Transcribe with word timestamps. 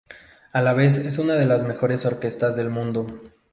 A 0.51 0.63
la 0.63 0.73
vez 0.73 0.97
es 0.97 1.19
una 1.19 1.35
de 1.35 1.45
las 1.45 1.61
mejores 1.63 2.05
orquestas 2.07 2.55
del 2.55 2.71
mundo. 2.71 3.21